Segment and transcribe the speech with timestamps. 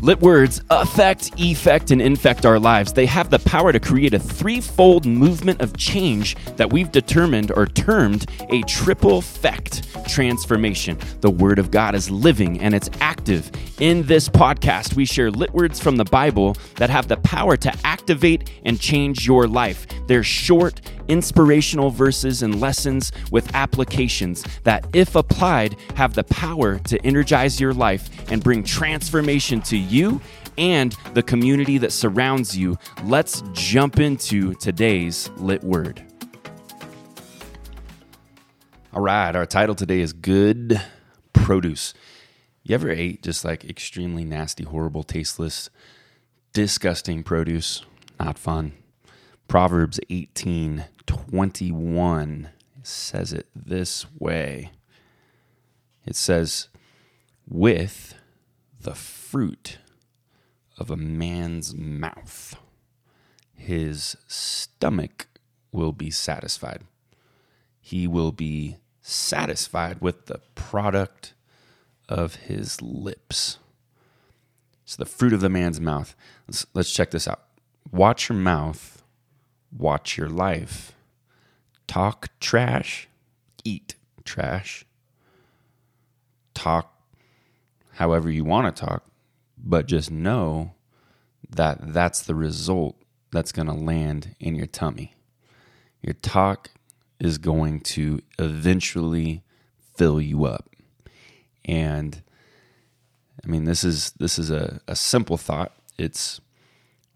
[0.00, 2.92] Lit words affect, effect, and infect our lives.
[2.92, 7.66] They have the power to create a threefold movement of change that we've determined or
[7.66, 10.98] termed a triple effect transformation.
[11.20, 13.50] The Word of God is living and it's active.
[13.80, 17.72] In this podcast, we share lit words from the Bible that have the power to
[17.84, 19.86] activate and change your life.
[20.08, 27.00] They're short, inspirational verses and lessons with applications that, if applied, have the power to
[27.06, 30.20] energize your life and bring transformation to you
[30.56, 32.76] and the community that surrounds you.
[33.04, 36.02] Let's jump into today's lit word.
[38.92, 40.82] All right, our title today is Good
[41.32, 41.94] Produce.
[42.68, 45.70] You ever ate just like extremely nasty, horrible, tasteless,
[46.52, 47.82] disgusting produce?
[48.20, 48.74] Not fun.
[49.48, 52.50] Proverbs 18 21
[52.82, 54.72] says it this way
[56.04, 56.68] it says,
[57.48, 58.14] with
[58.78, 59.78] the fruit
[60.76, 62.54] of a man's mouth,
[63.54, 65.26] his stomach
[65.72, 66.82] will be satisfied.
[67.80, 71.32] He will be satisfied with the product
[72.08, 73.58] of his lips.
[74.84, 76.16] So, the fruit of the man's mouth.
[76.46, 77.42] Let's, let's check this out.
[77.92, 79.02] Watch your mouth,
[79.76, 80.92] watch your life.
[81.86, 83.08] Talk trash,
[83.64, 84.84] eat trash.
[86.54, 86.92] Talk
[87.94, 89.04] however you want to talk,
[89.56, 90.72] but just know
[91.50, 92.96] that that's the result
[93.32, 95.14] that's going to land in your tummy.
[96.02, 96.70] Your talk
[97.18, 99.42] is going to eventually
[99.96, 100.70] fill you up.
[101.68, 102.20] And
[103.44, 105.72] I mean this is this is a, a simple thought.
[105.96, 106.40] It's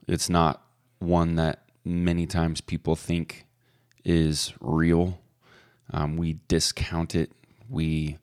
[0.07, 0.63] it's not
[0.99, 3.47] one that many times people think
[4.05, 5.19] is real.
[5.93, 7.33] Um, we discount it.
[7.69, 8.19] We,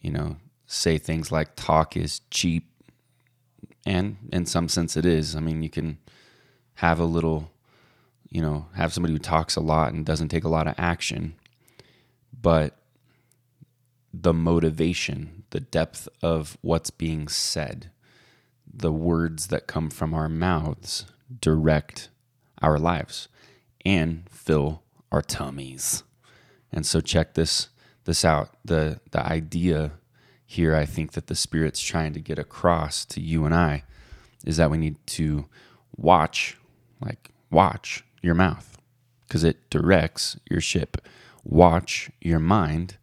[0.00, 2.68] you know, say things like talk is cheap.
[3.84, 5.34] And in some sense, it is.
[5.34, 5.98] I mean, you can
[6.74, 7.50] have a little,
[8.30, 11.34] you know, have somebody who talks a lot and doesn't take a lot of action.
[12.40, 12.76] But
[14.12, 17.90] the motivation, the depth of what's being said,
[18.72, 21.06] the words that come from our mouths
[21.40, 22.08] direct
[22.60, 23.28] our lives
[23.84, 26.02] and fill our tummies.
[26.70, 27.68] And so check this
[28.04, 28.50] this out.
[28.64, 29.92] The the idea
[30.44, 33.84] here I think that the spirit's trying to get across to you and I
[34.44, 35.46] is that we need to
[35.96, 36.58] watch
[37.00, 38.78] like watch your mouth
[39.26, 40.98] because it directs your ship.
[41.44, 42.98] Watch your mind,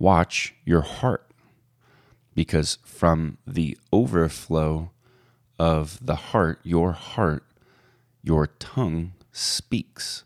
[0.00, 1.30] watch your heart
[2.34, 4.90] because from the overflow
[5.58, 7.44] of the heart, your heart,
[8.22, 10.24] your tongue speaks.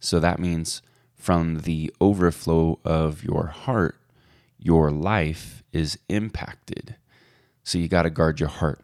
[0.00, 0.82] So that means
[1.14, 4.00] from the overflow of your heart,
[4.58, 6.96] your life is impacted.
[7.62, 8.80] So you got to guard your heart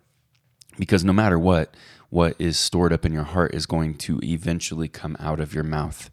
[0.78, 1.74] because no matter what,
[2.10, 5.64] what is stored up in your heart is going to eventually come out of your
[5.64, 6.10] mouth.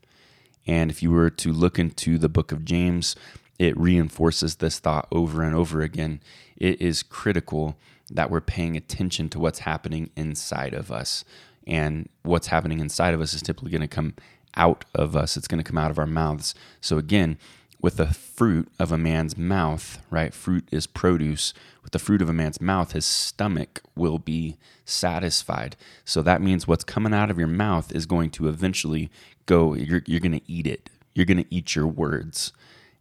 [0.66, 3.16] And if you were to look into the book of James,
[3.59, 6.22] it reinforces this thought over and over again.
[6.58, 7.78] It is critical
[8.09, 11.24] that we're paying attention to what's happening inside of us.
[11.68, 14.16] And what's happening inside of us is typically going to come
[14.56, 16.56] out of us, it's going to come out of our mouths.
[16.81, 17.38] So, again,
[17.81, 20.34] with the fruit of a man's mouth, right?
[20.34, 21.53] Fruit is produce.
[21.84, 25.76] With the fruit of a man's mouth, his stomach will be satisfied.
[26.03, 29.09] So that means what's coming out of your mouth is going to eventually
[29.46, 30.90] go, you're, you're going to eat it.
[31.14, 32.52] You're going to eat your words.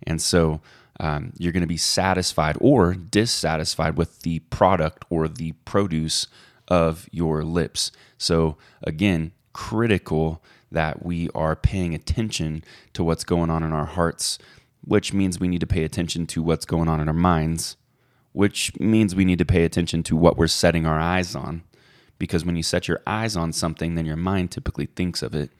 [0.06, 0.60] And so
[1.00, 6.26] um, you're going to be satisfied or dissatisfied with the product or the produce
[6.66, 7.92] of your lips.
[8.18, 14.38] So, again, critical that we are paying attention to what's going on in our hearts,
[14.84, 17.76] which means we need to pay attention to what's going on in our minds,
[18.32, 21.62] which means we need to pay attention to what we're setting our eyes on.
[22.18, 25.50] Because when you set your eyes on something, then your mind typically thinks of it.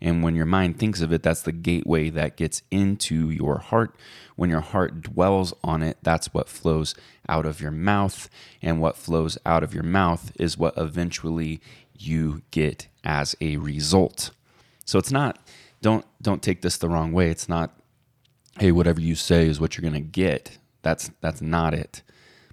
[0.00, 3.94] And when your mind thinks of it, that's the gateway that gets into your heart.
[4.36, 6.94] When your heart dwells on it, that's what flows
[7.28, 8.30] out of your mouth.
[8.62, 11.60] And what flows out of your mouth is what eventually
[11.98, 14.30] you get as a result.
[14.84, 15.38] So it's not
[15.82, 17.30] don't don't take this the wrong way.
[17.30, 17.72] It's not
[18.58, 20.58] hey whatever you say is what you're going to get.
[20.82, 22.02] That's that's not it.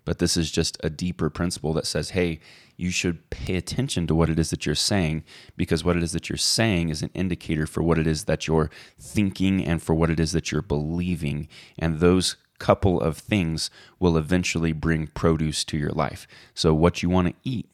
[0.07, 2.39] But this is just a deeper principle that says, hey,
[2.77, 5.25] you should pay attention to what it is that you're saying
[5.57, 8.48] because what it is that you're saying is an indicator for what it is that
[8.48, 11.50] you're thinking and for what it is that you're believing.
[11.77, 13.69] And those couple of things
[14.00, 16.25] will eventually bring produce to your life.
[16.54, 17.68] So, what you want to eat,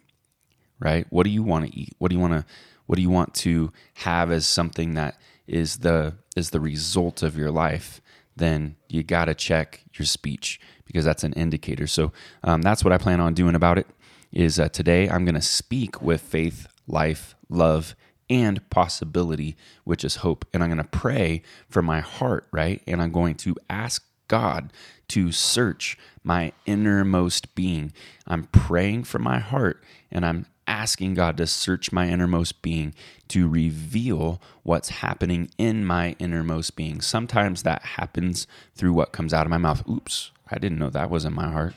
[0.79, 1.05] right?
[1.11, 1.93] What do you want to eat?
[1.99, 2.45] What do you want to
[2.87, 7.37] what do you want to have as something that is the is the result of
[7.37, 8.01] your life
[8.35, 11.87] then you got to check your speech because that's an indicator.
[11.87, 12.11] So
[12.43, 13.87] um, that's what I plan on doing about it.
[14.31, 17.95] Is uh, today I'm going to speak with faith, life, love,
[18.29, 20.45] and possibility, which is hope.
[20.53, 22.81] And I'm going to pray for my heart, right?
[22.87, 24.73] And I'm going to ask God
[25.09, 27.93] to search my innermost being.
[28.25, 32.93] I'm praying for my heart and I'm asking God to search my innermost being
[33.29, 37.01] to reveal what's happening in my innermost being.
[37.01, 39.87] Sometimes that happens through what comes out of my mouth.
[39.89, 41.73] Oops, I didn't know that was in my heart.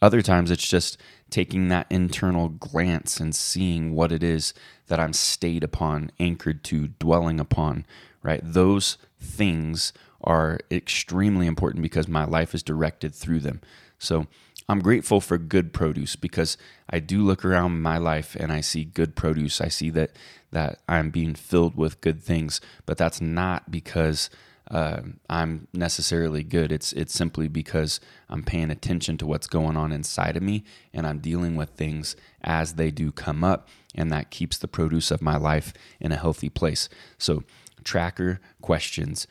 [0.00, 0.98] Other times it's just
[1.30, 4.52] taking that internal glance and seeing what it is
[4.88, 7.86] that I'm stayed upon, anchored to, dwelling upon,
[8.22, 8.40] right?
[8.42, 9.92] Those things
[10.24, 13.60] are extremely important because my life is directed through them.
[13.98, 14.26] So
[14.68, 16.56] I'm grateful for good produce because
[16.88, 19.60] I do look around my life and I see good produce.
[19.60, 20.12] I see that
[20.50, 24.28] that I'm being filled with good things, but that's not because
[24.70, 26.70] uh, I'm necessarily good.
[26.70, 31.06] It's it's simply because I'm paying attention to what's going on inside of me and
[31.06, 35.22] I'm dealing with things as they do come up, and that keeps the produce of
[35.22, 36.88] my life in a healthy place.
[37.18, 37.42] So,
[37.84, 39.26] tracker questions.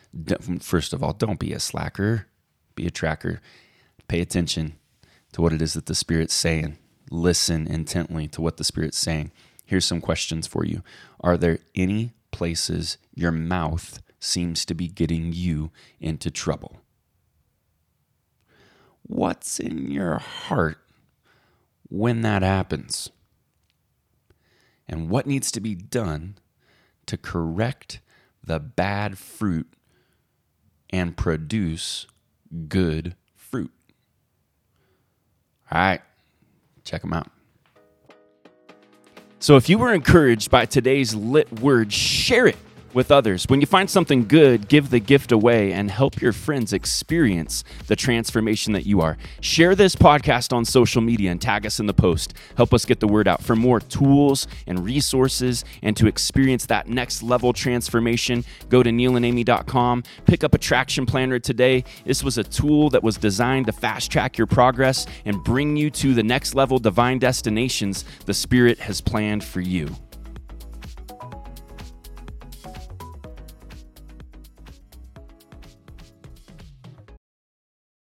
[0.60, 2.28] First of all, don't be a slacker.
[2.76, 3.42] Be a tracker.
[4.08, 4.76] Pay attention
[5.34, 6.78] to what it is that the Spirit's saying.
[7.10, 9.32] Listen intently to what the Spirit's saying.
[9.66, 10.84] Here's some questions for you
[11.22, 16.82] Are there any places your mouth seems to be getting you into trouble?
[19.04, 20.78] What's in your heart
[21.90, 23.10] when that happens?
[24.88, 26.38] And what needs to be done
[27.06, 28.02] to correct
[28.44, 29.74] the bad fruit
[30.90, 32.08] and produce
[32.68, 33.16] good
[35.72, 36.02] all right,
[36.84, 37.28] check them out.
[39.40, 42.58] So if you were encouraged by today's lit word, share it
[42.94, 43.46] with others.
[43.48, 47.96] When you find something good, give the gift away and help your friends experience the
[47.96, 49.18] transformation that you are.
[49.40, 52.34] Share this podcast on social media and tag us in the post.
[52.58, 53.44] Help us get the word out.
[53.44, 60.04] For more tools and resources and to experience that next level transformation, go to neilandamy.com.
[60.26, 61.84] Pick up a traction planner today.
[62.06, 65.90] This was a tool that was designed to fast track your progress and bring you
[65.92, 69.96] to the next level divine destinations the Spirit has planned for you.